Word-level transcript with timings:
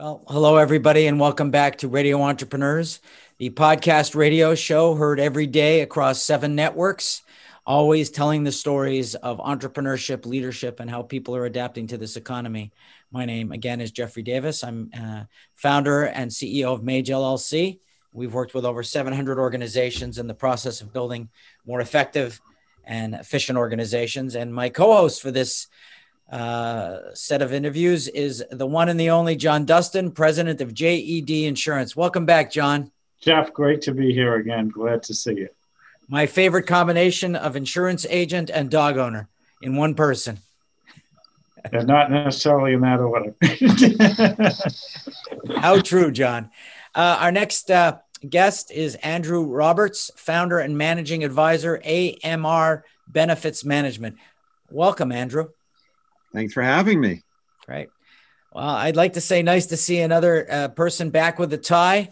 Well, 0.00 0.24
hello, 0.28 0.56
everybody, 0.56 1.08
and 1.08 1.20
welcome 1.20 1.50
back 1.50 1.76
to 1.78 1.88
Radio 1.88 2.22
Entrepreneurs, 2.22 3.00
the 3.36 3.50
podcast 3.50 4.14
radio 4.14 4.54
show 4.54 4.94
heard 4.94 5.20
every 5.20 5.46
day 5.46 5.82
across 5.82 6.22
seven 6.22 6.54
networks, 6.54 7.20
always 7.66 8.08
telling 8.08 8.42
the 8.42 8.50
stories 8.50 9.14
of 9.14 9.40
entrepreneurship, 9.40 10.24
leadership, 10.24 10.80
and 10.80 10.88
how 10.88 11.02
people 11.02 11.36
are 11.36 11.44
adapting 11.44 11.86
to 11.88 11.98
this 11.98 12.16
economy. 12.16 12.72
My 13.12 13.26
name, 13.26 13.52
again, 13.52 13.82
is 13.82 13.90
Jeffrey 13.90 14.22
Davis. 14.22 14.64
I'm 14.64 14.90
uh, 14.98 15.24
founder 15.56 16.04
and 16.04 16.30
CEO 16.30 16.72
of 16.72 16.82
Mage 16.82 17.10
LLC. 17.10 17.80
We've 18.14 18.32
worked 18.32 18.54
with 18.54 18.64
over 18.64 18.82
700 18.82 19.38
organizations 19.38 20.16
in 20.16 20.26
the 20.26 20.32
process 20.32 20.80
of 20.80 20.94
building 20.94 21.28
more 21.66 21.82
effective 21.82 22.40
and 22.84 23.14
efficient 23.14 23.58
organizations. 23.58 24.34
And 24.34 24.54
my 24.54 24.70
co 24.70 24.96
host 24.96 25.20
for 25.20 25.30
this 25.30 25.66
uh, 26.30 27.12
set 27.14 27.42
of 27.42 27.52
interviews 27.52 28.06
is 28.08 28.44
the 28.50 28.66
one 28.66 28.88
and 28.88 28.98
the 28.98 29.10
only 29.10 29.36
John 29.36 29.64
Dustin, 29.64 30.12
president 30.12 30.60
of 30.60 30.72
JED 30.72 31.30
Insurance. 31.30 31.96
Welcome 31.96 32.24
back, 32.24 32.52
John. 32.52 32.92
Jeff, 33.20 33.52
great 33.52 33.82
to 33.82 33.92
be 33.92 34.12
here 34.14 34.36
again. 34.36 34.68
Glad 34.68 35.02
to 35.04 35.14
see 35.14 35.34
you. 35.34 35.48
My 36.08 36.26
favorite 36.26 36.66
combination 36.66 37.36
of 37.36 37.56
insurance 37.56 38.06
agent 38.08 38.50
and 38.50 38.70
dog 38.70 38.96
owner 38.96 39.28
in 39.60 39.76
one 39.76 39.94
person. 39.94 40.38
And 41.72 41.86
not 41.86 42.10
necessarily 42.10 42.72
in 42.72 42.80
that 42.80 43.00
order. 43.00 43.34
How 45.60 45.78
true, 45.82 46.10
John. 46.10 46.48
Uh, 46.94 47.18
our 47.20 47.30
next 47.30 47.70
uh, 47.70 47.98
guest 48.26 48.70
is 48.70 48.94
Andrew 48.96 49.44
Roberts, 49.44 50.10
founder 50.16 50.58
and 50.58 50.78
managing 50.78 51.22
advisor, 51.22 51.78
AMR 51.84 52.86
Benefits 53.06 53.62
Management. 53.62 54.16
Welcome, 54.70 55.12
Andrew. 55.12 55.50
Thanks 56.32 56.52
for 56.52 56.62
having 56.62 57.00
me. 57.00 57.22
Great. 57.66 57.88
Well, 58.52 58.68
I'd 58.68 58.96
like 58.96 59.12
to 59.14 59.20
say 59.20 59.42
nice 59.42 59.66
to 59.66 59.76
see 59.76 60.00
another 60.00 60.46
uh, 60.50 60.68
person 60.68 61.10
back 61.10 61.38
with 61.38 61.52
a 61.52 61.58
tie, 61.58 62.10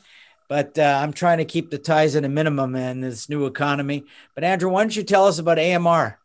but 0.49 0.79
uh, 0.79 1.01
I'm 1.03 1.13
trying 1.13 1.39
to 1.39 1.45
keep 1.45 1.71
the 1.71 1.79
ties 1.79 2.15
at 2.15 2.25
a 2.25 2.29
minimum 2.29 2.77
in 2.77 3.01
this 3.01 3.29
new 3.29 3.47
economy. 3.47 4.05
But 4.35 4.45
Andrew, 4.45 4.71
why 4.71 4.83
don't 4.83 4.95
you 4.95 5.03
tell 5.03 5.27
us 5.27 5.39
about 5.39 5.59
AMR? 5.59 6.19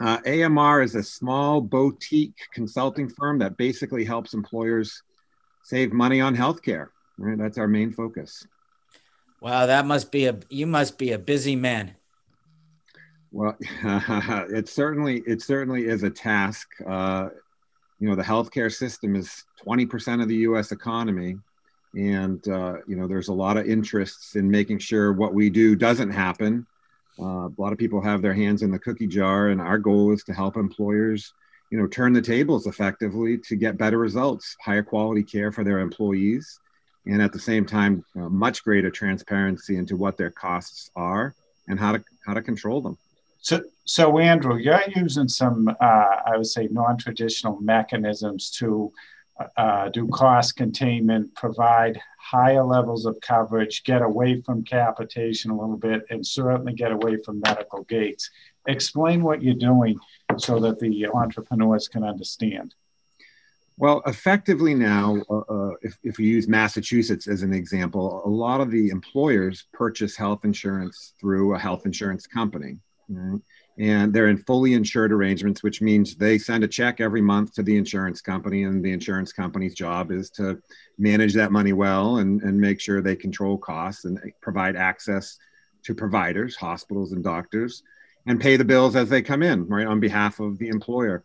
Uh, 0.00 0.18
AMR 0.26 0.82
is 0.82 0.94
a 0.94 1.02
small 1.02 1.60
boutique 1.60 2.36
consulting 2.52 3.08
firm 3.08 3.38
that 3.38 3.56
basically 3.56 4.04
helps 4.04 4.34
employers 4.34 5.02
save 5.64 5.92
money 5.92 6.20
on 6.20 6.36
healthcare. 6.36 6.88
Right, 7.18 7.36
that's 7.36 7.58
our 7.58 7.66
main 7.66 7.90
focus. 7.90 8.46
Wow, 9.40 9.66
that 9.66 9.86
must 9.86 10.12
be 10.12 10.26
a 10.26 10.38
you 10.48 10.66
must 10.66 10.98
be 10.98 11.12
a 11.12 11.18
busy 11.18 11.56
man. 11.56 11.94
Well, 13.30 13.56
it 13.60 14.68
certainly 14.68 15.22
it 15.26 15.42
certainly 15.42 15.86
is 15.86 16.02
a 16.02 16.10
task. 16.10 16.68
Uh, 16.86 17.28
you 18.00 18.08
know, 18.08 18.14
the 18.14 18.22
healthcare 18.22 18.72
system 18.72 19.16
is 19.16 19.44
20% 19.66 20.22
of 20.22 20.28
the 20.28 20.36
U.S. 20.36 20.72
economy, 20.72 21.36
and 21.94 22.46
uh, 22.48 22.76
you 22.86 22.96
know, 22.96 23.06
there's 23.06 23.28
a 23.28 23.32
lot 23.32 23.56
of 23.56 23.66
interests 23.66 24.36
in 24.36 24.50
making 24.50 24.78
sure 24.78 25.12
what 25.12 25.34
we 25.34 25.50
do 25.50 25.76
doesn't 25.76 26.10
happen. 26.10 26.66
Uh, 27.20 27.48
a 27.48 27.52
lot 27.58 27.72
of 27.72 27.78
people 27.78 28.00
have 28.00 28.22
their 28.22 28.32
hands 28.34 28.62
in 28.62 28.70
the 28.70 28.78
cookie 28.78 29.08
jar, 29.08 29.48
and 29.48 29.60
our 29.60 29.78
goal 29.78 30.12
is 30.12 30.22
to 30.24 30.32
help 30.32 30.56
employers, 30.56 31.34
you 31.70 31.78
know, 31.78 31.86
turn 31.86 32.12
the 32.12 32.22
tables 32.22 32.66
effectively 32.66 33.36
to 33.36 33.56
get 33.56 33.76
better 33.76 33.98
results, 33.98 34.56
higher 34.62 34.82
quality 34.82 35.24
care 35.24 35.50
for 35.50 35.64
their 35.64 35.80
employees, 35.80 36.60
and 37.06 37.20
at 37.20 37.32
the 37.32 37.38
same 37.38 37.66
time, 37.66 38.04
much 38.14 38.62
greater 38.64 38.90
transparency 38.90 39.76
into 39.76 39.96
what 39.96 40.16
their 40.16 40.30
costs 40.30 40.90
are 40.96 41.34
and 41.66 41.78
how 41.78 41.92
to 41.92 42.02
how 42.24 42.32
to 42.32 42.40
control 42.40 42.80
them. 42.80 42.96
So, 43.40 43.62
so 43.84 44.18
Andrew, 44.18 44.56
you're 44.56 44.80
using 44.94 45.28
some, 45.28 45.68
uh, 45.68 46.16
I 46.26 46.36
would 46.36 46.46
say, 46.46 46.68
non-traditional 46.70 47.60
mechanisms 47.60 48.50
to 48.58 48.92
uh, 49.56 49.88
do 49.90 50.08
cost 50.08 50.56
containment, 50.56 51.34
provide 51.34 52.00
higher 52.18 52.64
levels 52.64 53.06
of 53.06 53.20
coverage, 53.20 53.84
get 53.84 54.02
away 54.02 54.40
from 54.42 54.64
capitation 54.64 55.50
a 55.50 55.58
little 55.58 55.76
bit, 55.76 56.04
and 56.10 56.26
certainly 56.26 56.72
get 56.72 56.92
away 56.92 57.16
from 57.24 57.40
medical 57.40 57.84
gates. 57.84 58.30
Explain 58.66 59.22
what 59.22 59.42
you're 59.42 59.54
doing 59.54 59.98
so 60.36 60.58
that 60.60 60.78
the 60.78 61.06
entrepreneurs 61.06 61.88
can 61.88 62.04
understand. 62.04 62.74
Well, 63.78 64.02
effectively 64.06 64.74
now, 64.74 65.22
uh, 65.30 65.38
uh, 65.38 65.70
if, 65.82 65.96
if 66.02 66.18
we 66.18 66.24
use 66.26 66.48
Massachusetts 66.48 67.28
as 67.28 67.42
an 67.42 67.54
example, 67.54 68.22
a 68.24 68.28
lot 68.28 68.60
of 68.60 68.72
the 68.72 68.88
employers 68.88 69.66
purchase 69.72 70.16
health 70.16 70.44
insurance 70.44 71.14
through 71.20 71.54
a 71.54 71.58
health 71.58 71.86
insurance 71.86 72.26
company. 72.26 72.78
Right? 73.08 73.40
And 73.78 74.12
they're 74.12 74.28
in 74.28 74.38
fully 74.38 74.74
insured 74.74 75.12
arrangements, 75.12 75.62
which 75.62 75.80
means 75.80 76.16
they 76.16 76.36
send 76.36 76.64
a 76.64 76.68
check 76.68 77.00
every 77.00 77.20
month 77.20 77.54
to 77.54 77.62
the 77.62 77.76
insurance 77.76 78.20
company, 78.20 78.64
and 78.64 78.84
the 78.84 78.92
insurance 78.92 79.32
company's 79.32 79.74
job 79.74 80.10
is 80.10 80.30
to 80.30 80.60
manage 80.98 81.34
that 81.34 81.52
money 81.52 81.72
well 81.72 82.16
and, 82.18 82.42
and 82.42 82.60
make 82.60 82.80
sure 82.80 83.00
they 83.00 83.16
control 83.16 83.56
costs 83.56 84.04
and 84.04 84.20
provide 84.40 84.74
access 84.74 85.38
to 85.84 85.94
providers, 85.94 86.56
hospitals, 86.56 87.12
and 87.12 87.22
doctors, 87.22 87.84
and 88.26 88.40
pay 88.40 88.56
the 88.56 88.64
bills 88.64 88.96
as 88.96 89.08
they 89.08 89.22
come 89.22 89.42
in, 89.42 89.66
right, 89.68 89.86
on 89.86 90.00
behalf 90.00 90.40
of 90.40 90.58
the 90.58 90.68
employer. 90.68 91.24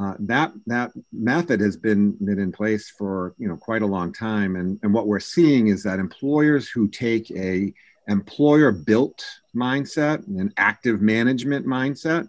Uh, 0.00 0.14
that 0.20 0.52
that 0.66 0.92
method 1.12 1.60
has 1.60 1.76
been 1.76 2.12
been 2.24 2.38
in 2.38 2.52
place 2.52 2.88
for 2.88 3.34
you 3.36 3.48
know 3.48 3.56
quite 3.56 3.82
a 3.82 3.86
long 3.86 4.12
time, 4.12 4.54
and 4.54 4.78
and 4.82 4.94
what 4.94 5.08
we're 5.08 5.18
seeing 5.18 5.66
is 5.66 5.82
that 5.82 5.98
employers 5.98 6.68
who 6.68 6.86
take 6.88 7.30
a 7.32 7.74
employer 8.10 8.72
built 8.72 9.24
mindset, 9.56 10.26
an 10.26 10.52
active 10.56 11.00
management 11.00 11.66
mindset, 11.66 12.28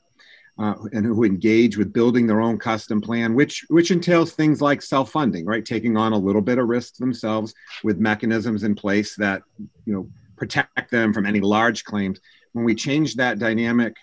uh, 0.60 0.76
and 0.94 1.06
who 1.06 1.24
engage 1.24 1.78
with 1.78 1.92
building 1.92 2.28
their 2.28 2.42
own 2.42 2.58
custom 2.58 3.02
plan, 3.02 3.34
which 3.34 3.66
which 3.70 3.90
entails 3.90 4.32
things 4.32 4.62
like 4.62 4.82
self-funding, 4.82 5.46
right? 5.46 5.66
Taking 5.66 5.98
on 5.98 6.14
a 6.14 6.18
little 6.18 6.42
bit 6.42 6.60
of 6.60 6.68
risk 6.68 6.98
themselves 6.98 7.54
with 7.84 7.98
mechanisms 8.00 8.64
in 8.64 8.76
place 8.76 9.16
that 9.16 9.42
you 9.86 9.94
know 9.94 10.10
protect 10.38 10.92
them 10.92 11.14
from 11.14 11.26
any 11.26 11.40
large 11.40 11.84
claims. 11.84 12.20
When 12.54 12.66
we 12.66 12.76
change 12.76 13.16
that 13.16 13.40
dynamic, 13.40 13.96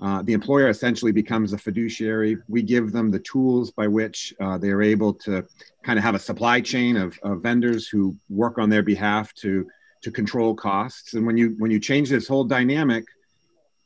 uh, 0.00 0.22
the 0.22 0.32
employer 0.32 0.68
essentially 0.68 1.12
becomes 1.12 1.52
a 1.52 1.58
fiduciary. 1.58 2.38
We 2.48 2.62
give 2.62 2.92
them 2.92 3.10
the 3.10 3.18
tools 3.18 3.70
by 3.72 3.88
which 3.88 4.32
uh, 4.40 4.56
they 4.56 4.70
are 4.70 4.82
able 4.82 5.12
to 5.14 5.44
kind 5.82 5.98
of 5.98 6.04
have 6.04 6.14
a 6.14 6.20
supply 6.20 6.60
chain 6.60 6.96
of, 6.96 7.18
of 7.22 7.42
vendors 7.42 7.88
who 7.88 8.16
work 8.28 8.58
on 8.58 8.70
their 8.70 8.82
behalf 8.82 9.34
to 9.34 9.66
to 10.02 10.10
control 10.10 10.54
costs. 10.54 11.14
And 11.14 11.26
when 11.26 11.36
you 11.36 11.54
when 11.58 11.70
you 11.70 11.80
change 11.80 12.10
this 12.10 12.28
whole 12.28 12.44
dynamic, 12.44 13.04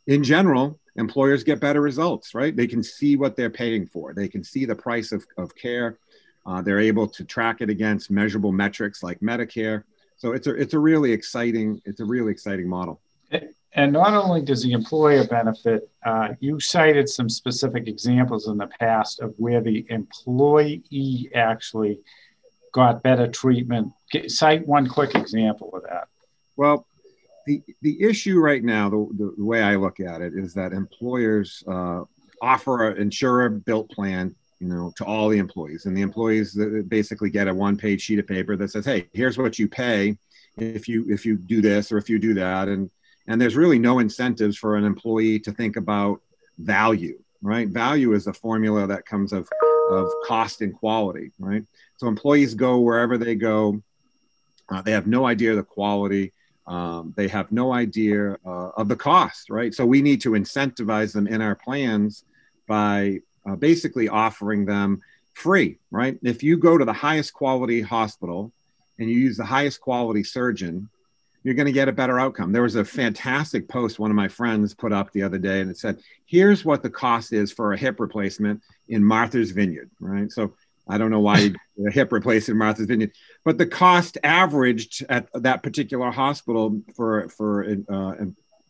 in 0.06 0.22
general, 0.22 0.78
employers 0.96 1.44
get 1.44 1.60
better 1.60 1.80
results, 1.80 2.34
right? 2.34 2.54
They 2.54 2.66
can 2.66 2.82
see 2.82 3.16
what 3.16 3.36
they're 3.36 3.50
paying 3.50 3.86
for. 3.86 4.14
They 4.14 4.28
can 4.28 4.44
see 4.44 4.64
the 4.64 4.74
price 4.74 5.12
of, 5.12 5.24
of 5.38 5.54
care. 5.54 5.98
Uh, 6.44 6.60
they're 6.60 6.80
able 6.80 7.06
to 7.06 7.24
track 7.24 7.60
it 7.60 7.70
against 7.70 8.10
measurable 8.10 8.52
metrics 8.52 9.02
like 9.02 9.20
Medicare. 9.20 9.84
So 10.16 10.32
it's 10.32 10.46
a 10.46 10.54
it's 10.54 10.74
a 10.74 10.78
really 10.78 11.12
exciting 11.12 11.80
it's 11.84 12.00
a 12.00 12.04
really 12.04 12.32
exciting 12.32 12.68
model. 12.68 13.00
And 13.74 13.92
not 13.92 14.12
only 14.12 14.42
does 14.42 14.62
the 14.62 14.72
employer 14.72 15.26
benefit, 15.26 15.88
uh, 16.04 16.34
you 16.40 16.60
cited 16.60 17.08
some 17.08 17.30
specific 17.30 17.88
examples 17.88 18.46
in 18.46 18.58
the 18.58 18.66
past 18.66 19.20
of 19.20 19.34
where 19.38 19.62
the 19.62 19.86
employee 19.88 21.30
actually 21.34 21.98
got 22.72 23.02
better 23.02 23.28
treatment. 23.28 23.92
Cite 24.28 24.66
one 24.66 24.88
quick 24.88 25.14
example 25.14 25.70
of 25.74 25.82
that. 25.84 26.08
Well, 26.56 26.86
the, 27.46 27.62
the 27.82 28.02
issue 28.02 28.38
right 28.38 28.62
now, 28.62 28.88
the, 28.88 29.08
the, 29.16 29.34
the 29.38 29.44
way 29.44 29.62
I 29.62 29.76
look 29.76 30.00
at 30.00 30.20
it, 30.20 30.34
is 30.34 30.54
that 30.54 30.72
employers 30.72 31.62
uh, 31.66 32.04
offer 32.40 32.88
an 32.88 33.00
insurer 33.00 33.48
built 33.48 33.90
plan 33.90 34.34
you 34.62 34.68
know 34.68 34.92
to 34.96 35.04
all 35.04 35.28
the 35.28 35.38
employees 35.38 35.86
and 35.86 35.96
the 35.96 36.02
employees 36.02 36.56
basically 36.86 37.30
get 37.30 37.48
a 37.48 37.54
one 37.54 37.76
page 37.76 38.00
sheet 38.00 38.20
of 38.20 38.26
paper 38.26 38.56
that 38.56 38.70
says 38.70 38.84
hey 38.84 39.08
here's 39.12 39.36
what 39.36 39.58
you 39.58 39.66
pay 39.66 40.16
if 40.56 40.88
you 40.88 41.04
if 41.08 41.26
you 41.26 41.36
do 41.36 41.60
this 41.60 41.90
or 41.90 41.98
if 41.98 42.08
you 42.08 42.18
do 42.18 42.32
that 42.32 42.68
and 42.68 42.88
and 43.26 43.40
there's 43.40 43.56
really 43.56 43.78
no 43.78 43.98
incentives 43.98 44.56
for 44.56 44.76
an 44.76 44.84
employee 44.84 45.38
to 45.40 45.52
think 45.52 45.76
about 45.76 46.20
value 46.58 47.18
right 47.42 47.68
value 47.68 48.12
is 48.12 48.28
a 48.28 48.32
formula 48.32 48.86
that 48.86 49.04
comes 49.04 49.32
of 49.32 49.48
of 49.90 50.10
cost 50.26 50.60
and 50.60 50.74
quality 50.74 51.30
right 51.38 51.64
so 52.02 52.08
employees 52.08 52.54
go 52.54 52.80
wherever 52.80 53.16
they 53.16 53.36
go. 53.36 53.80
Uh, 54.68 54.82
they 54.82 54.90
have 54.90 55.06
no 55.06 55.24
idea 55.24 55.54
the 55.54 55.62
quality. 55.62 56.32
Um, 56.66 57.14
they 57.16 57.28
have 57.28 57.52
no 57.52 57.72
idea 57.72 58.32
uh, 58.44 58.70
of 58.76 58.88
the 58.88 58.96
cost, 58.96 59.50
right? 59.50 59.72
So 59.72 59.86
we 59.86 60.02
need 60.02 60.20
to 60.22 60.30
incentivize 60.30 61.12
them 61.12 61.28
in 61.28 61.40
our 61.40 61.54
plans 61.54 62.24
by 62.66 63.20
uh, 63.46 63.54
basically 63.54 64.08
offering 64.08 64.64
them 64.64 65.00
free, 65.34 65.78
right? 65.92 66.18
If 66.24 66.42
you 66.42 66.56
go 66.56 66.76
to 66.76 66.84
the 66.84 66.92
highest 66.92 67.34
quality 67.34 67.82
hospital 67.82 68.50
and 68.98 69.08
you 69.08 69.16
use 69.16 69.36
the 69.36 69.44
highest 69.44 69.80
quality 69.80 70.24
surgeon, 70.24 70.88
you're 71.42 71.54
going 71.54 71.66
to 71.66 71.72
get 71.72 71.88
a 71.88 71.92
better 71.92 72.18
outcome. 72.18 72.52
There 72.52 72.62
was 72.62 72.76
a 72.76 72.84
fantastic 72.84 73.68
post 73.68 73.98
one 73.98 74.10
of 74.10 74.16
my 74.16 74.28
friends 74.28 74.74
put 74.74 74.92
up 74.92 75.12
the 75.12 75.22
other 75.22 75.38
day, 75.38 75.60
and 75.60 75.70
it 75.70 75.78
said, 75.78 76.00
"Here's 76.26 76.64
what 76.64 76.82
the 76.82 76.90
cost 76.90 77.32
is 77.32 77.52
for 77.52 77.72
a 77.72 77.78
hip 77.78 78.00
replacement 78.00 78.62
in 78.88 79.04
Martha's 79.04 79.50
Vineyard." 79.50 79.90
Right. 80.00 80.30
So 80.30 80.54
I 80.88 80.98
don't 80.98 81.10
know 81.10 81.20
why 81.20 81.52
a 81.86 81.90
hip 81.90 82.12
replacement 82.12 82.58
Martha's 82.58 82.86
Vineyard, 82.86 83.12
but 83.44 83.58
the 83.58 83.66
cost 83.66 84.18
averaged 84.22 85.04
at 85.08 85.28
that 85.34 85.62
particular 85.62 86.10
hospital 86.10 86.80
for 86.94 87.28
for 87.28 87.76
uh, 87.88 88.14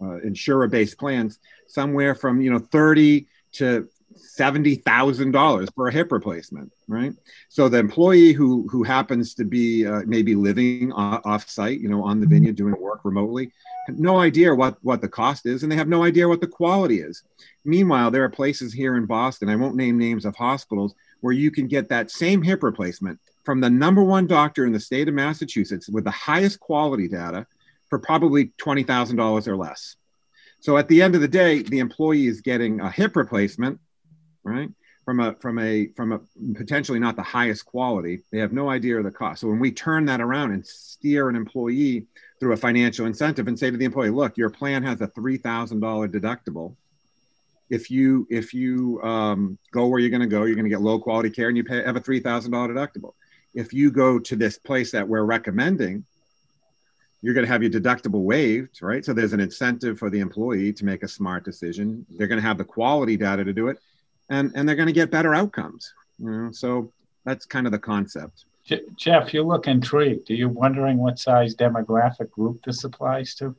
uh, 0.00 0.16
insurer-based 0.22 0.98
plans 0.98 1.38
somewhere 1.68 2.14
from 2.14 2.40
you 2.40 2.50
know 2.50 2.58
30 2.58 3.26
to 3.52 3.88
$70,000 4.12 5.74
for 5.74 5.88
a 5.88 5.92
hip 5.92 6.12
replacement, 6.12 6.72
right? 6.88 7.12
So 7.48 7.68
the 7.68 7.78
employee 7.78 8.32
who 8.32 8.66
who 8.68 8.82
happens 8.82 9.34
to 9.34 9.44
be 9.44 9.86
uh, 9.86 10.02
maybe 10.06 10.34
living 10.34 10.92
off 10.92 11.48
site, 11.48 11.80
you 11.80 11.88
know, 11.88 12.02
on 12.02 12.20
the 12.20 12.26
vineyard 12.26 12.56
doing 12.56 12.74
work 12.80 13.00
remotely, 13.04 13.52
have 13.86 13.98
no 13.98 14.18
idea 14.18 14.54
what 14.54 14.76
what 14.82 15.00
the 15.00 15.08
cost 15.08 15.46
is 15.46 15.62
and 15.62 15.70
they 15.70 15.76
have 15.76 15.88
no 15.88 16.04
idea 16.04 16.28
what 16.28 16.40
the 16.40 16.46
quality 16.46 17.00
is. 17.00 17.22
Meanwhile, 17.64 18.10
there 18.10 18.24
are 18.24 18.30
places 18.30 18.72
here 18.72 18.96
in 18.96 19.06
Boston, 19.06 19.48
I 19.48 19.56
won't 19.56 19.76
name 19.76 19.98
names 19.98 20.24
of 20.24 20.36
hospitals, 20.36 20.94
where 21.20 21.32
you 21.32 21.50
can 21.50 21.68
get 21.68 21.88
that 21.88 22.10
same 22.10 22.42
hip 22.42 22.62
replacement 22.62 23.18
from 23.44 23.60
the 23.60 23.70
number 23.70 24.02
one 24.02 24.26
doctor 24.26 24.66
in 24.66 24.72
the 24.72 24.80
state 24.80 25.08
of 25.08 25.14
Massachusetts 25.14 25.88
with 25.88 26.04
the 26.04 26.10
highest 26.10 26.60
quality 26.60 27.08
data 27.08 27.46
for 27.88 27.98
probably 27.98 28.46
$20,000 28.58 29.46
or 29.46 29.56
less. 29.56 29.96
So 30.60 30.78
at 30.78 30.88
the 30.88 31.02
end 31.02 31.16
of 31.16 31.20
the 31.20 31.28
day, 31.28 31.62
the 31.62 31.80
employee 31.80 32.26
is 32.26 32.40
getting 32.40 32.80
a 32.80 32.90
hip 32.90 33.16
replacement 33.16 33.80
right? 34.44 34.70
From 35.04 35.18
a 35.20 35.34
from 35.34 35.58
a 35.58 35.88
from 35.96 36.12
a 36.12 36.20
potentially 36.54 37.00
not 37.00 37.16
the 37.16 37.22
highest 37.22 37.64
quality, 37.64 38.20
they 38.30 38.38
have 38.38 38.52
no 38.52 38.70
idea 38.70 38.98
of 38.98 39.04
the 39.04 39.10
cost. 39.10 39.40
So 39.40 39.48
when 39.48 39.58
we 39.58 39.72
turn 39.72 40.04
that 40.06 40.20
around 40.20 40.52
and 40.52 40.64
steer 40.64 41.28
an 41.28 41.34
employee 41.34 42.06
through 42.38 42.52
a 42.52 42.56
financial 42.56 43.06
incentive 43.06 43.48
and 43.48 43.58
say 43.58 43.70
to 43.70 43.76
the 43.76 43.84
employee, 43.84 44.10
look, 44.10 44.36
your 44.36 44.50
plan 44.50 44.82
has 44.84 45.00
a 45.00 45.08
three 45.08 45.38
thousand 45.38 45.80
dollar 45.80 46.08
deductible. 46.08 46.76
If 47.68 47.90
you 47.90 48.28
if 48.30 48.54
you 48.54 49.02
um, 49.02 49.58
go 49.72 49.86
where 49.88 49.98
you're 49.98 50.10
going 50.10 50.20
to 50.22 50.28
go, 50.28 50.44
you're 50.44 50.54
going 50.54 50.66
to 50.66 50.70
get 50.70 50.80
low 50.80 51.00
quality 51.00 51.30
care, 51.30 51.48
and 51.48 51.56
you 51.56 51.64
pay 51.64 51.82
have 51.82 51.96
a 51.96 52.00
three 52.00 52.20
thousand 52.20 52.52
dollar 52.52 52.68
deductible. 52.68 53.14
If 53.54 53.72
you 53.72 53.90
go 53.90 54.18
to 54.20 54.36
this 54.36 54.56
place 54.56 54.92
that 54.92 55.06
we're 55.06 55.24
recommending, 55.24 56.04
you're 57.22 57.34
going 57.34 57.46
to 57.46 57.52
have 57.52 57.62
your 57.62 57.72
deductible 57.72 58.22
waived, 58.22 58.82
right? 58.82 59.04
So 59.04 59.12
there's 59.12 59.32
an 59.32 59.40
incentive 59.40 59.98
for 59.98 60.10
the 60.10 60.20
employee 60.20 60.72
to 60.74 60.84
make 60.84 61.02
a 61.02 61.08
smart 61.08 61.44
decision. 61.44 62.06
They're 62.10 62.28
going 62.28 62.40
to 62.40 62.46
have 62.46 62.58
the 62.58 62.64
quality 62.64 63.16
data 63.16 63.44
to 63.44 63.52
do 63.52 63.68
it 63.68 63.78
and 64.28 64.52
and 64.54 64.68
they're 64.68 64.76
going 64.76 64.86
to 64.86 64.92
get 64.92 65.10
better 65.10 65.34
outcomes. 65.34 65.92
You 66.18 66.30
know, 66.30 66.52
so 66.52 66.92
that's 67.24 67.46
kind 67.46 67.66
of 67.66 67.72
the 67.72 67.78
concept. 67.78 68.44
Jeff, 68.96 69.34
you 69.34 69.42
look 69.42 69.66
intrigued. 69.66 70.30
Are 70.30 70.34
you 70.34 70.48
wondering 70.48 70.98
what 70.98 71.18
size 71.18 71.54
demographic 71.54 72.30
group 72.30 72.62
this 72.64 72.84
applies 72.84 73.34
to? 73.36 73.56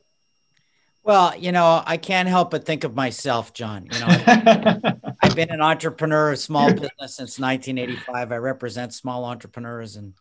Well, 1.02 1.36
you 1.36 1.52
know, 1.52 1.82
I 1.84 1.98
can't 1.98 2.28
help 2.28 2.50
but 2.50 2.64
think 2.64 2.84
of 2.84 2.94
myself, 2.94 3.52
John. 3.52 3.86
You 3.92 4.00
know, 4.00 4.92
I've 5.22 5.36
been 5.36 5.50
an 5.50 5.60
entrepreneur 5.60 6.32
of 6.32 6.38
small 6.38 6.72
business 6.72 7.16
since 7.16 7.38
1985. 7.38 8.32
I 8.32 8.36
represent 8.38 8.94
small 8.94 9.26
entrepreneurs 9.26 9.96
and 9.96 10.14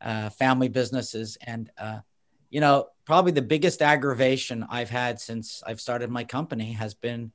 uh, 0.00 0.30
family 0.30 0.68
businesses, 0.68 1.38
and 1.40 1.70
uh, 1.78 2.00
you 2.50 2.60
know, 2.60 2.88
probably 3.04 3.30
the 3.30 3.42
biggest 3.42 3.82
aggravation 3.82 4.66
I've 4.68 4.90
had 4.90 5.20
since 5.20 5.62
I've 5.64 5.80
started 5.80 6.10
my 6.10 6.24
company 6.24 6.72
has 6.72 6.94
been 6.94 7.30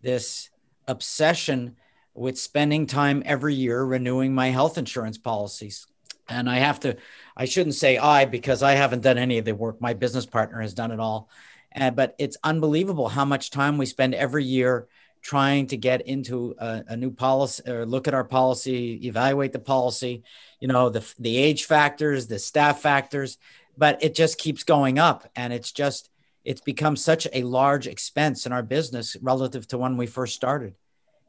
this 0.00 0.50
obsession 0.88 1.76
with 2.14 2.38
spending 2.38 2.86
time 2.86 3.22
every 3.24 3.54
year 3.54 3.82
renewing 3.82 4.34
my 4.34 4.48
health 4.48 4.78
insurance 4.78 5.18
policies. 5.18 5.86
And 6.28 6.48
I 6.48 6.58
have 6.58 6.80
to, 6.80 6.96
I 7.36 7.46
shouldn't 7.46 7.74
say 7.74 7.98
I 7.98 8.26
because 8.26 8.62
I 8.62 8.72
haven't 8.72 9.02
done 9.02 9.18
any 9.18 9.38
of 9.38 9.44
the 9.44 9.54
work. 9.54 9.80
My 9.80 9.94
business 9.94 10.26
partner 10.26 10.60
has 10.60 10.74
done 10.74 10.92
it 10.92 11.00
all. 11.00 11.28
And, 11.72 11.96
but 11.96 12.14
it's 12.18 12.36
unbelievable 12.44 13.08
how 13.08 13.24
much 13.24 13.50
time 13.50 13.78
we 13.78 13.86
spend 13.86 14.14
every 14.14 14.44
year 14.44 14.88
trying 15.22 15.66
to 15.68 15.76
get 15.76 16.06
into 16.06 16.54
a, 16.58 16.84
a, 16.88 16.96
new 16.96 17.10
policy 17.10 17.62
or 17.70 17.86
look 17.86 18.08
at 18.08 18.14
our 18.14 18.24
policy, 18.24 19.06
evaluate 19.06 19.52
the 19.52 19.58
policy, 19.58 20.24
you 20.58 20.66
know, 20.66 20.90
the, 20.90 21.14
the 21.18 21.36
age 21.36 21.64
factors, 21.64 22.26
the 22.26 22.38
staff 22.38 22.80
factors, 22.80 23.38
but 23.78 24.02
it 24.02 24.16
just 24.16 24.36
keeps 24.36 24.64
going 24.64 24.98
up. 24.98 25.30
And 25.36 25.52
it's 25.52 25.70
just, 25.70 26.10
it's 26.44 26.60
become 26.60 26.96
such 26.96 27.28
a 27.32 27.44
large 27.44 27.86
expense 27.86 28.46
in 28.46 28.52
our 28.52 28.64
business 28.64 29.16
relative 29.22 29.66
to 29.68 29.78
when 29.78 29.96
we 29.96 30.06
first 30.06 30.34
started 30.34 30.74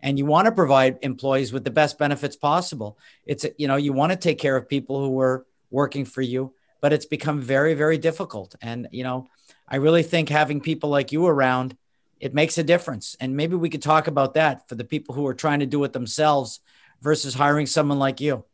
and 0.04 0.20
you 0.20 0.26
want 0.28 0.46
to 0.46 0.52
provide 0.52 1.00
employees 1.02 1.52
with 1.52 1.64
the 1.64 1.72
best 1.72 1.98
benefits 1.98 2.36
possible. 2.36 3.00
It's 3.26 3.46
you 3.58 3.68
know 3.68 3.78
you 3.78 3.94
want 3.94 4.12
to 4.12 4.18
take 4.18 4.38
care 4.38 4.56
of 4.56 4.70
people 4.70 5.04
who 5.04 5.20
are 5.20 5.46
working 5.72 6.06
for 6.06 6.22
you 6.22 6.54
but 6.82 6.92
it's 6.94 7.06
become 7.06 7.40
very 7.40 7.74
very 7.74 7.98
difficult. 7.98 8.56
And 8.62 8.88
you 8.92 9.04
know 9.04 9.28
i 9.68 9.78
really 9.78 10.04
think 10.04 10.30
having 10.30 10.60
people 10.60 10.90
like 10.90 11.12
you 11.12 11.26
around 11.26 11.76
it 12.24 12.34
makes 12.34 12.58
a 12.58 12.64
difference. 12.64 13.18
And 13.20 13.36
maybe 13.36 13.58
we 13.58 13.70
could 13.70 13.82
talk 13.82 14.08
about 14.08 14.36
that 14.36 14.70
for 14.70 14.76
the 14.76 14.86
people 14.86 15.14
who 15.14 15.28
are 15.28 15.34
trying 15.34 15.60
to 15.60 15.66
do 15.66 15.84
it 15.84 15.92
themselves 15.92 16.62
versus 17.02 17.34
hiring 17.34 17.66
someone 17.66 18.00
like 18.00 18.22
you. 18.22 18.46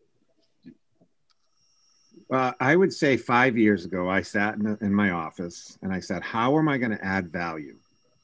Uh, 2.33 2.53
I 2.59 2.75
would 2.75 2.91
say 2.91 3.15
five 3.15 3.55
years 3.57 3.85
ago, 3.85 4.09
I 4.09 4.23
sat 4.23 4.55
in, 4.55 4.75
in 4.81 4.91
my 4.91 5.11
office 5.11 5.77
and 5.83 5.93
I 5.93 5.99
said, 5.99 6.23
How 6.23 6.57
am 6.57 6.67
I 6.67 6.79
going 6.79 6.97
to 6.97 7.05
add 7.05 7.29
value? 7.29 7.75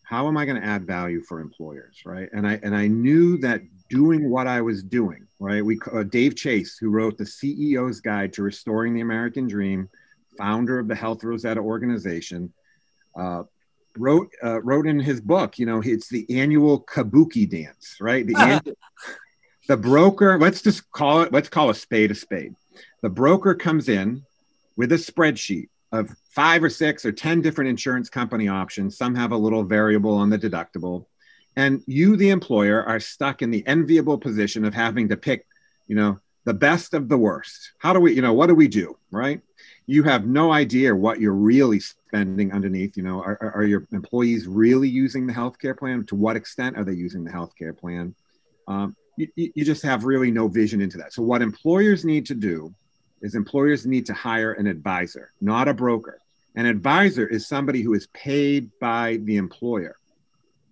How 0.05 0.27
am 0.27 0.37
I 0.37 0.45
going 0.45 0.61
to 0.61 0.65
add 0.65 0.85
value 0.85 1.21
for 1.21 1.39
employers, 1.39 2.03
right? 2.05 2.29
And 2.31 2.47
I 2.47 2.59
and 2.63 2.75
I 2.75 2.87
knew 2.87 3.37
that 3.39 3.61
doing 3.89 4.29
what 4.29 4.47
I 4.47 4.61
was 4.61 4.83
doing, 4.83 5.27
right? 5.39 5.65
We 5.65 5.79
uh, 5.91 6.03
Dave 6.03 6.35
Chase, 6.35 6.77
who 6.77 6.89
wrote 6.89 7.17
the 7.17 7.23
CEO's 7.23 8.01
Guide 8.01 8.31
to 8.33 8.43
Restoring 8.43 8.93
the 8.93 9.01
American 9.01 9.47
Dream, 9.47 9.89
founder 10.37 10.79
of 10.79 10.87
the 10.87 10.95
Health 10.95 11.23
Rosetta 11.23 11.59
organization, 11.59 12.53
uh, 13.15 13.43
wrote 13.97 14.29
uh, 14.43 14.61
wrote 14.61 14.85
in 14.85 14.99
his 14.99 15.21
book, 15.21 15.57
you 15.57 15.65
know, 15.65 15.81
it's 15.83 16.07
the 16.07 16.25
annual 16.39 16.81
Kabuki 16.81 17.49
dance, 17.49 17.97
right? 17.99 18.27
The 18.27 18.35
annual, 18.39 18.77
the 19.67 19.77
broker, 19.77 20.37
let's 20.37 20.61
just 20.61 20.91
call 20.91 21.23
it, 21.23 21.33
let's 21.33 21.49
call 21.49 21.71
a 21.71 21.75
spade 21.75 22.11
a 22.11 22.15
spade. 22.15 22.53
The 23.01 23.09
broker 23.09 23.55
comes 23.55 23.89
in 23.89 24.23
with 24.77 24.91
a 24.91 24.95
spreadsheet 24.95 25.69
of 25.95 26.15
five 26.31 26.63
or 26.63 26.69
six 26.69 27.05
or 27.05 27.11
10 27.11 27.41
different 27.41 27.69
insurance 27.69 28.09
company 28.09 28.47
options. 28.47 28.97
Some 28.97 29.15
have 29.15 29.31
a 29.31 29.37
little 29.37 29.63
variable 29.63 30.13
on 30.13 30.29
the 30.29 30.37
deductible. 30.37 31.05
And 31.55 31.81
you, 31.87 32.17
the 32.17 32.29
employer, 32.29 32.83
are 32.83 32.99
stuck 32.99 33.41
in 33.41 33.49
the 33.49 33.65
enviable 33.65 34.17
position 34.17 34.65
of 34.65 34.73
having 34.73 35.07
to 35.09 35.17
pick, 35.17 35.47
you 35.87 35.95
know, 35.95 36.19
the 36.43 36.53
best 36.53 36.93
of 36.93 37.09
the 37.09 37.17
worst. 37.17 37.71
How 37.79 37.93
do 37.93 37.99
we, 37.99 38.13
you 38.13 38.21
know, 38.21 38.33
what 38.33 38.47
do 38.47 38.55
we 38.55 38.67
do, 38.67 38.97
right? 39.09 39.41
You 39.87 40.03
have 40.03 40.27
no 40.27 40.51
idea 40.51 40.95
what 40.95 41.19
you're 41.19 41.33
really 41.33 41.79
spending 41.79 42.51
underneath. 42.51 42.97
You 42.97 43.03
know, 43.03 43.21
are, 43.21 43.53
are 43.55 43.63
your 43.63 43.87
employees 43.91 44.47
really 44.47 44.89
using 44.89 45.25
the 45.25 45.33
healthcare 45.33 45.77
plan? 45.77 46.05
To 46.07 46.15
what 46.15 46.35
extent 46.35 46.77
are 46.77 46.83
they 46.83 46.93
using 46.93 47.23
the 47.23 47.31
healthcare 47.31 47.75
plan? 47.75 48.13
Um, 48.67 48.95
you, 49.17 49.27
you 49.35 49.65
just 49.65 49.83
have 49.83 50.03
really 50.03 50.31
no 50.31 50.47
vision 50.47 50.81
into 50.81 50.97
that. 50.97 51.13
So, 51.13 51.23
what 51.23 51.41
employers 51.41 52.03
need 52.03 52.25
to 52.27 52.35
do 52.35 52.73
is 53.25 53.33
employers 53.33 53.87
need 53.87 54.05
to 54.05 54.13
hire 54.13 54.53
an 54.53 54.67
advisor, 54.67 55.31
not 55.41 55.67
a 55.67 55.73
broker. 55.73 56.19
An 56.55 56.67
advisor 56.67 57.27
is 57.27 57.47
somebody 57.47 57.81
who 57.81 57.95
is 57.95 58.05
paid 58.07 58.69
by 58.79 59.17
the 59.23 59.37
employer, 59.37 59.95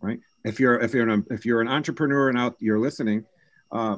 right? 0.01 0.19
If 0.45 0.59
you're 0.59 0.79
if 0.79 0.94
you're 0.94 1.09
an 1.09 1.25
if 1.31 1.47
you're 1.47 1.61
an 1.61 1.67
entrepreneur 1.67 2.29
and 2.29 2.38
out 2.38 2.55
you're 2.59 2.79
listening, 2.79 3.25
uh, 3.71 3.97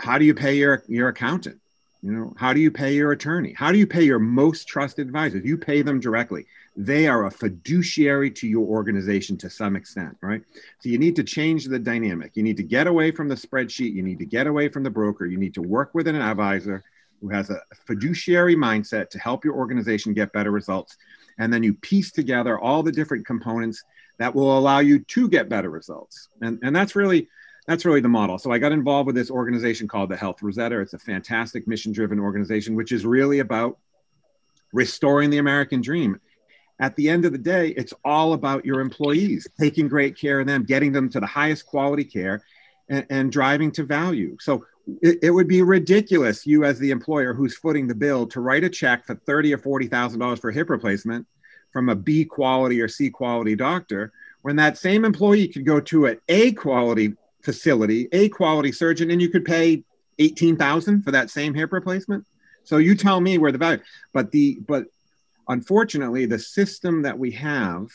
how 0.00 0.16
do 0.16 0.24
you 0.24 0.34
pay 0.34 0.56
your 0.56 0.82
your 0.88 1.08
accountant? 1.08 1.60
You 2.02 2.12
know, 2.12 2.32
how 2.36 2.52
do 2.54 2.60
you 2.60 2.70
pay 2.70 2.94
your 2.94 3.12
attorney? 3.12 3.52
How 3.52 3.72
do 3.72 3.78
you 3.78 3.86
pay 3.86 4.04
your 4.04 4.20
most 4.20 4.66
trusted 4.66 5.06
advisors? 5.06 5.44
You 5.44 5.58
pay 5.58 5.82
them 5.82 6.00
directly. 6.00 6.46
They 6.76 7.08
are 7.08 7.26
a 7.26 7.30
fiduciary 7.30 8.30
to 8.30 8.46
your 8.46 8.66
organization 8.66 9.36
to 9.38 9.50
some 9.50 9.76
extent, 9.76 10.16
right? 10.22 10.42
So 10.78 10.88
you 10.88 10.96
need 10.96 11.16
to 11.16 11.24
change 11.24 11.66
the 11.66 11.78
dynamic. 11.78 12.36
You 12.36 12.44
need 12.44 12.56
to 12.56 12.62
get 12.62 12.86
away 12.86 13.10
from 13.10 13.28
the 13.28 13.34
spreadsheet. 13.34 13.92
You 13.92 14.04
need 14.04 14.20
to 14.20 14.24
get 14.24 14.46
away 14.46 14.68
from 14.68 14.84
the 14.84 14.90
broker. 14.90 15.26
You 15.26 15.38
need 15.38 15.54
to 15.54 15.62
work 15.62 15.92
with 15.92 16.06
an 16.06 16.14
advisor 16.14 16.84
who 17.20 17.28
has 17.28 17.50
a 17.50 17.60
fiduciary 17.86 18.56
mindset 18.56 19.10
to 19.10 19.18
help 19.18 19.44
your 19.44 19.54
organization 19.54 20.14
get 20.14 20.32
better 20.32 20.50
results. 20.50 20.96
And 21.38 21.52
then 21.52 21.62
you 21.62 21.74
piece 21.74 22.10
together 22.10 22.58
all 22.58 22.82
the 22.82 22.92
different 22.92 23.26
components 23.26 23.84
that 24.18 24.34
will 24.34 24.58
allow 24.58 24.80
you 24.80 24.98
to 25.00 25.28
get 25.28 25.48
better 25.48 25.70
results. 25.70 26.28
And, 26.40 26.58
and 26.62 26.74
that's 26.74 26.96
really 26.96 27.28
that's 27.66 27.84
really 27.84 28.00
the 28.00 28.08
model. 28.08 28.38
So 28.38 28.50
I 28.50 28.58
got 28.58 28.72
involved 28.72 29.06
with 29.06 29.14
this 29.14 29.30
organization 29.30 29.86
called 29.86 30.08
the 30.08 30.16
Health 30.16 30.42
Rosetta. 30.42 30.80
It's 30.80 30.94
a 30.94 30.98
fantastic 30.98 31.68
mission-driven 31.68 32.18
organization, 32.18 32.74
which 32.74 32.92
is 32.92 33.04
really 33.04 33.40
about 33.40 33.76
restoring 34.72 35.28
the 35.28 35.36
American 35.36 35.82
dream. 35.82 36.18
At 36.80 36.96
the 36.96 37.10
end 37.10 37.26
of 37.26 37.32
the 37.32 37.38
day, 37.38 37.68
it's 37.76 37.92
all 38.06 38.32
about 38.32 38.64
your 38.64 38.80
employees, 38.80 39.46
taking 39.60 39.86
great 39.86 40.16
care 40.16 40.40
of 40.40 40.46
them, 40.46 40.64
getting 40.64 40.92
them 40.92 41.10
to 41.10 41.20
the 41.20 41.26
highest 41.26 41.66
quality 41.66 42.04
care, 42.04 42.42
and, 42.88 43.04
and 43.10 43.30
driving 43.30 43.70
to 43.72 43.82
value. 43.82 44.38
So 44.40 44.64
it, 45.02 45.18
it, 45.22 45.30
would 45.30 45.48
be 45.48 45.62
ridiculous 45.62 46.46
you 46.46 46.64
as 46.64 46.78
the 46.78 46.90
employer 46.90 47.34
who's 47.34 47.56
footing 47.56 47.86
the 47.86 47.94
bill 47.94 48.26
to 48.28 48.40
write 48.40 48.64
a 48.64 48.70
check 48.70 49.04
for 49.04 49.14
thirty 49.14 49.52
or 49.52 49.58
forty 49.58 49.86
thousand 49.86 50.20
dollars 50.20 50.38
for 50.38 50.50
hip 50.50 50.70
replacement 50.70 51.26
from 51.72 51.88
a 51.88 51.94
B 51.94 52.24
quality 52.24 52.80
or 52.80 52.88
C 52.88 53.10
quality 53.10 53.54
doctor 53.54 54.12
when 54.42 54.56
that 54.56 54.78
same 54.78 55.04
employee 55.04 55.48
could 55.48 55.66
go 55.66 55.80
to 55.80 56.06
an 56.06 56.20
A 56.28 56.52
quality 56.52 57.14
facility, 57.42 58.08
A 58.12 58.28
quality 58.28 58.72
surgeon, 58.72 59.10
and 59.10 59.20
you 59.20 59.28
could 59.28 59.44
pay 59.44 59.84
eighteen 60.18 60.56
thousand 60.56 61.02
for 61.02 61.10
that 61.10 61.30
same 61.30 61.54
hip 61.54 61.72
replacement. 61.72 62.24
So 62.64 62.78
you 62.78 62.94
tell 62.94 63.20
me 63.20 63.38
where 63.38 63.52
the 63.52 63.58
value, 63.58 63.82
but 64.12 64.30
the 64.30 64.58
but 64.66 64.86
unfortunately 65.48 66.26
the 66.26 66.38
system 66.38 67.02
that 67.02 67.18
we 67.18 67.30
have 67.32 67.88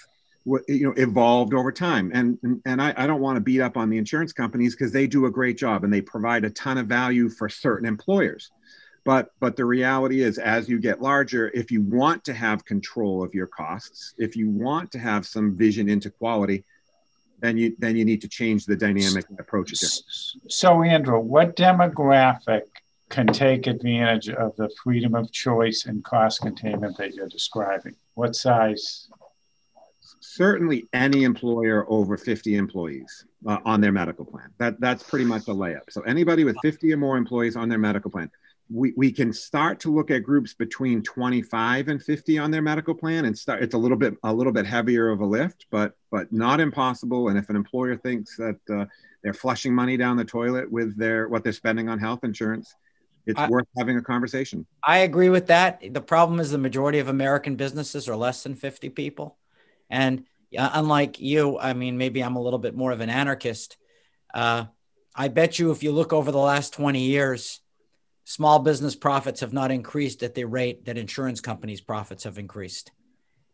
you 0.45 0.83
know 0.83 0.93
evolved 0.97 1.53
over 1.53 1.71
time 1.71 2.11
and 2.13 2.37
and 2.65 2.81
I, 2.81 2.93
I 2.97 3.07
don't 3.07 3.21
want 3.21 3.37
to 3.37 3.41
beat 3.41 3.61
up 3.61 3.77
on 3.77 3.89
the 3.89 3.97
insurance 3.97 4.33
companies 4.33 4.75
because 4.75 4.91
they 4.91 5.07
do 5.07 5.25
a 5.25 5.31
great 5.31 5.57
job 5.57 5.83
and 5.83 5.93
they 5.93 6.01
provide 6.01 6.43
a 6.43 6.49
ton 6.49 6.77
of 6.77 6.87
value 6.87 7.29
for 7.29 7.47
certain 7.47 7.87
employers 7.87 8.51
but 9.05 9.31
but 9.39 9.55
the 9.55 9.63
reality 9.63 10.21
is 10.21 10.37
as 10.37 10.67
you 10.67 10.79
get 10.79 11.01
larger 11.01 11.49
if 11.53 11.71
you 11.71 11.81
want 11.81 12.25
to 12.25 12.33
have 12.33 12.65
control 12.65 13.23
of 13.23 13.33
your 13.33 13.47
costs 13.47 14.13
if 14.17 14.35
you 14.35 14.49
want 14.49 14.91
to 14.91 14.99
have 14.99 15.25
some 15.25 15.55
vision 15.55 15.87
into 15.87 16.09
quality 16.09 16.65
then 17.43 17.57
you 17.57 17.75
then 17.77 17.95
you 17.97 18.05
need 18.05 18.21
to 18.21 18.27
change 18.27 18.65
the 18.65 18.75
dynamic 18.75 19.25
and 19.29 19.37
approach 19.39 19.73
it. 19.73 19.79
So, 20.47 20.81
Andrew, 20.81 21.19
what 21.19 21.57
demographic 21.57 22.61
can 23.09 23.27
take 23.27 23.67
advantage 23.67 24.29
of 24.29 24.55
the 24.55 24.69
freedom 24.81 25.13
of 25.13 25.29
choice 25.31 25.85
and 25.85 26.03
cost 26.05 26.41
containment 26.41 26.97
that 26.97 27.13
you're 27.13 27.27
describing? 27.27 27.95
What 28.15 28.35
size? 28.37 29.09
Certainly, 30.35 30.87
any 30.93 31.23
employer 31.23 31.85
over 31.89 32.17
50 32.17 32.55
employees 32.55 33.25
uh, 33.45 33.59
on 33.65 33.81
their 33.81 33.91
medical 33.91 34.25
plan. 34.25 34.49
That 34.57 34.79
that's 34.79 35.03
pretty 35.03 35.25
much 35.25 35.43
a 35.43 35.51
layup. 35.51 35.89
So 35.89 36.01
anybody 36.01 36.43
with 36.43 36.57
50 36.61 36.91
or 36.93 36.97
more 36.97 37.17
employees 37.17 37.55
on 37.55 37.69
their 37.69 37.79
medical 37.79 38.09
plan 38.09 38.31
we, 38.69 38.93
we 38.95 39.11
can 39.11 39.33
start 39.33 39.79
to 39.81 39.93
look 39.93 40.09
at 40.09 40.23
groups 40.23 40.53
between 40.53 41.01
25 41.03 41.89
and 41.89 42.01
50 42.01 42.37
on 42.37 42.51
their 42.51 42.61
medical 42.61 42.95
plan 42.95 43.25
and 43.25 43.37
start 43.37 43.61
it's 43.61 43.73
a 43.73 43.77
little 43.77 43.97
bit 43.97 44.15
a 44.23 44.33
little 44.33 44.53
bit 44.53 44.65
heavier 44.65 45.09
of 45.09 45.19
a 45.21 45.25
lift 45.25 45.67
but 45.69 45.95
but 46.11 46.31
not 46.31 46.59
impossible 46.59 47.29
and 47.29 47.37
if 47.37 47.49
an 47.49 47.55
employer 47.55 47.95
thinks 47.95 48.37
that 48.37 48.57
uh, 48.73 48.85
they're 49.21 49.33
flushing 49.33 49.73
money 49.73 49.97
down 49.97 50.17
the 50.17 50.25
toilet 50.25 50.71
with 50.71 50.97
their 50.97 51.27
what 51.27 51.43
they're 51.43 51.53
spending 51.53 51.89
on 51.89 51.99
health 51.99 52.23
insurance 52.23 52.73
it's 53.25 53.39
I, 53.39 53.47
worth 53.47 53.67
having 53.77 53.97
a 53.97 54.01
conversation 54.01 54.65
i 54.83 54.99
agree 54.99 55.29
with 55.29 55.47
that 55.47 55.83
the 55.93 56.01
problem 56.01 56.39
is 56.39 56.51
the 56.51 56.57
majority 56.57 56.99
of 56.99 57.09
american 57.09 57.55
businesses 57.55 58.07
are 58.07 58.15
less 58.15 58.43
than 58.43 58.55
50 58.55 58.89
people 58.89 59.37
and 59.93 60.25
uh, 60.57 60.69
unlike 60.73 61.19
you 61.19 61.57
i 61.59 61.73
mean 61.73 61.97
maybe 61.97 62.21
i'm 62.21 62.35
a 62.35 62.41
little 62.41 62.59
bit 62.59 62.75
more 62.75 62.91
of 62.91 63.01
an 63.01 63.09
anarchist 63.09 63.77
uh, 64.33 64.65
i 65.15 65.27
bet 65.27 65.59
you 65.59 65.71
if 65.71 65.83
you 65.83 65.91
look 65.91 66.11
over 66.11 66.31
the 66.31 66.37
last 66.37 66.73
20 66.73 66.99
years 66.99 67.61
small 68.25 68.59
business 68.59 68.95
profits 68.95 69.41
have 69.41 69.53
not 69.53 69.71
increased 69.71 70.23
at 70.23 70.35
the 70.35 70.45
rate 70.45 70.85
that 70.85 70.97
insurance 70.97 71.41
companies' 71.41 71.81
profits 71.81 72.23
have 72.23 72.37
increased. 72.37 72.91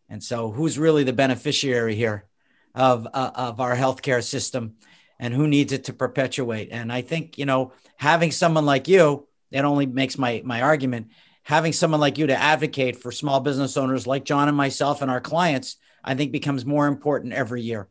And 0.10 0.24
so, 0.24 0.51
who's 0.51 0.79
really 0.79 1.03
the 1.03 1.13
beneficiary 1.13 1.96
here 1.96 2.25
of, 2.74 3.08
uh, 3.13 3.31
of 3.36 3.60
our 3.60 3.75
healthcare 3.75 4.24
system 4.24 4.75
and 5.19 5.34
who 5.34 5.48
needs 5.48 5.72
it 5.72 5.86
to 5.86 5.93
perpetuate? 5.93 6.69
And 6.72 6.91
I 6.91 7.01
think, 7.01 7.38
you 7.38 7.46
know, 7.46 7.74
having 7.98 8.31
someone 8.31 8.65
like 8.65 8.88
you, 8.88 9.27
that 9.51 9.65
only 9.65 9.86
makes 9.86 10.17
my, 10.17 10.41
my 10.46 10.62
argument, 10.62 11.10
having 11.43 11.74
someone 11.74 12.00
like 12.00 12.17
you 12.17 12.27
to 12.27 12.39
advocate 12.39 12.98
for 12.98 13.12
small 13.12 13.39
business 13.39 13.77
owners 13.77 14.08
like 14.08 14.25
John 14.25 14.48
and 14.48 14.58
myself 14.58 15.01
and 15.01 15.10
our 15.10 15.22
clients, 15.22 15.77
I 16.10 16.16
think 16.16 16.32
becomes 16.32 16.66
more 16.66 16.88
important 16.88 17.34
every 17.34 17.62
year. 17.62 17.88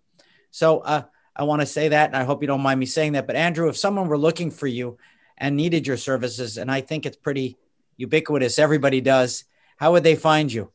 So, 0.50 0.80
uh, 0.80 1.02
I 1.36 1.44
want 1.44 1.62
to 1.62 1.66
say 1.66 1.90
that, 1.90 2.08
and 2.08 2.16
I 2.16 2.24
hope 2.24 2.42
you 2.42 2.48
don't 2.48 2.62
mind 2.62 2.80
me 2.80 2.86
saying 2.86 3.12
that. 3.12 3.28
But 3.28 3.36
Andrew, 3.36 3.68
if 3.68 3.76
someone 3.76 4.08
were 4.08 4.18
looking 4.18 4.50
for 4.50 4.66
you 4.66 4.98
and 5.36 5.56
needed 5.56 5.86
your 5.86 5.96
services, 5.96 6.58
and 6.58 6.68
I 6.68 6.80
think 6.80 7.06
it's 7.06 7.16
pretty 7.16 7.56
ubiquitous, 7.96 8.58
everybody 8.58 9.00
does, 9.00 9.44
how 9.76 9.92
would 9.92 10.02
they 10.02 10.16
find 10.16 10.52
you? 10.52 10.72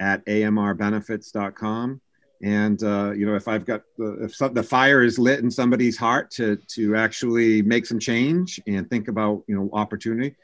at 0.00 0.24
amrbenefits.com 0.26 2.00
and 2.42 2.82
uh, 2.82 3.12
you 3.12 3.24
know 3.24 3.34
if 3.34 3.46
i've 3.48 3.64
got 3.64 3.82
the, 3.96 4.24
if 4.24 4.34
some, 4.34 4.52
the 4.52 4.62
fire 4.62 5.02
is 5.02 5.18
lit 5.18 5.40
in 5.40 5.50
somebody's 5.50 5.96
heart 5.96 6.30
to 6.30 6.56
to 6.68 6.96
actually 6.96 7.62
make 7.62 7.86
some 7.86 7.98
change 7.98 8.60
and 8.66 8.90
think 8.90 9.08
about 9.08 9.42
you 9.46 9.54
know 9.54 9.70
opportunity 9.72 10.34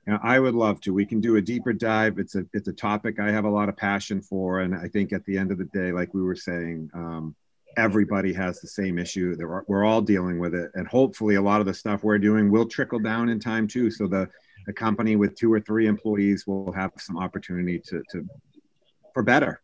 Yeah, 0.08 0.20
I 0.22 0.40
would 0.40 0.54
love 0.54 0.82
to. 0.82 0.94
We 0.94 1.06
can 1.06 1.20
do 1.20 1.38
a 1.38 1.42
deeper 1.42 1.74
dive. 1.74 2.20
It's 2.20 2.36
a 2.36 2.46
it's 2.54 2.68
a 2.68 2.74
topic 2.74 3.20
I 3.20 3.32
have 3.32 3.46
a 3.46 3.50
lot 3.50 3.70
of 3.70 3.78
passion 3.78 4.22
for, 4.22 4.60
and 4.60 4.76
I 4.76 4.88
think 4.88 5.14
at 5.14 5.26
the 5.26 5.38
end 5.38 5.52
of 5.52 5.58
the 5.58 5.66
day, 5.66 5.92
like 5.92 6.14
we 6.14 6.22
were 6.22 6.36
saying, 6.36 6.92
um, 6.94 7.36
everybody 7.76 8.32
has 8.34 8.62
the 8.62 8.68
same 8.68 9.00
issue. 9.00 9.36
We're, 9.40 9.64
we're 9.68 9.84
all 9.84 10.02
dealing 10.02 10.38
with 10.38 10.54
it, 10.54 10.70
and 10.76 10.88
hopefully, 10.88 11.36
a 11.36 11.42
lot 11.42 11.60
of 11.60 11.66
the 11.66 11.74
stuff 11.74 12.04
we're 12.04 12.20
doing 12.20 12.52
will 12.52 12.68
trickle 12.68 13.00
down 13.00 13.30
in 13.30 13.40
time 13.40 13.68
too. 13.68 13.90
So 13.90 14.06
the 14.08 14.30
a 14.68 14.74
company 14.74 15.16
with 15.16 15.36
two 15.36 15.52
or 15.52 15.60
three 15.60 15.88
employees 15.88 16.48
will 16.48 16.72
have 16.72 16.92
some 16.98 17.18
opportunity 17.18 17.80
to, 17.80 18.04
to 18.12 18.28
for 19.14 19.24
better. 19.24 19.62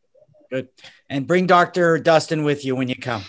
Good. 0.51 0.69
And 1.09 1.25
bring 1.25 1.47
Dr. 1.47 1.97
Dustin 1.97 2.43
with 2.43 2.65
you 2.65 2.75
when 2.75 2.87
you 2.87 2.95
come. 2.95 3.23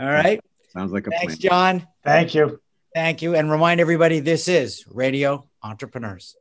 All 0.00 0.08
right. 0.08 0.40
Sounds 0.72 0.92
like 0.92 1.06
a 1.06 1.10
plan. 1.10 1.20
Thanks, 1.20 1.36
plan. 1.36 1.50
John. 1.50 1.88
Thank 2.04 2.34
you. 2.34 2.60
Thank 2.94 3.22
you. 3.22 3.34
And 3.34 3.50
remind 3.50 3.80
everybody 3.80 4.20
this 4.20 4.48
is 4.48 4.84
Radio 4.88 5.48
Entrepreneurs. 5.62 6.36